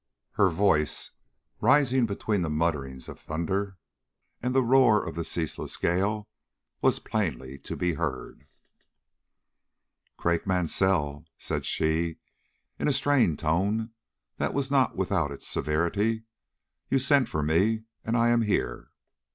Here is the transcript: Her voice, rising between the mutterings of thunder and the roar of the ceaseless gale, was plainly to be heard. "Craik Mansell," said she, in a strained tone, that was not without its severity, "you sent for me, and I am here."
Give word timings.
Her 0.31 0.49
voice, 0.49 1.11
rising 1.59 2.07
between 2.07 2.41
the 2.41 2.49
mutterings 2.49 3.07
of 3.07 3.19
thunder 3.19 3.77
and 4.41 4.51
the 4.55 4.63
roar 4.63 5.05
of 5.07 5.13
the 5.13 5.23
ceaseless 5.23 5.77
gale, 5.77 6.27
was 6.81 6.97
plainly 6.97 7.59
to 7.59 7.77
be 7.77 7.93
heard. 7.93 8.47
"Craik 10.17 10.47
Mansell," 10.47 11.25
said 11.37 11.67
she, 11.67 12.17
in 12.79 12.87
a 12.87 12.93
strained 12.93 13.37
tone, 13.37 13.91
that 14.37 14.55
was 14.55 14.71
not 14.71 14.95
without 14.95 15.29
its 15.31 15.47
severity, 15.47 16.23
"you 16.89 16.97
sent 16.97 17.29
for 17.29 17.43
me, 17.43 17.83
and 18.03 18.17
I 18.17 18.29
am 18.29 18.41
here." 18.41 18.89